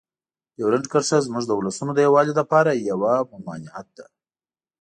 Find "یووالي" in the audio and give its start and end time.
2.07-2.33